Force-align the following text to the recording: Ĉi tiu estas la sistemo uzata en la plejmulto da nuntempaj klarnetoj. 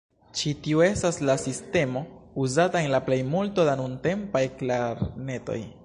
Ĉi 0.37 0.51
tiu 0.67 0.79
estas 0.85 1.19
la 1.29 1.35
sistemo 1.41 2.03
uzata 2.45 2.83
en 2.87 2.91
la 2.97 3.03
plejmulto 3.11 3.67
da 3.71 3.77
nuntempaj 3.83 4.47
klarnetoj. 4.63 5.61